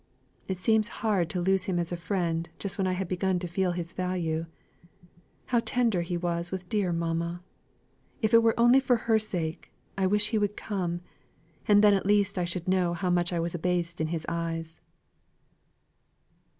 It 0.47 0.57
seems 0.57 0.87
hard 1.05 1.29
to 1.29 1.39
lose 1.39 1.65
him 1.65 1.77
as 1.77 1.91
a 1.91 1.95
friend 1.95 2.49
just 2.57 2.79
when 2.79 2.87
I 2.87 2.93
had 2.93 3.07
begun 3.07 3.37
to 3.37 3.47
feel 3.47 3.71
his 3.71 3.93
value. 3.93 4.47
How 5.53 5.59
tender 5.59 6.01
he 6.01 6.17
was 6.17 6.49
with 6.49 6.67
dear 6.69 6.91
mamma! 6.91 7.43
If 8.19 8.33
it 8.33 8.41
were 8.41 8.59
only 8.59 8.79
for 8.79 8.95
her 9.05 9.19
sake, 9.19 9.71
I 9.99 10.07
wish 10.07 10.29
he 10.29 10.39
would 10.39 10.57
come, 10.57 11.01
and 11.67 11.83
then 11.83 11.93
at 11.93 12.07
least 12.07 12.39
I 12.39 12.45
should 12.45 12.67
know 12.67 12.95
how 12.95 13.11
much 13.11 13.31
I 13.31 13.39
was 13.39 13.53
abased 13.53 14.01
in 14.01 14.07
his 14.07 14.25
eyes." 14.27 14.81